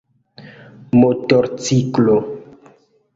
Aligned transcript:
motorciklo 0.99 2.17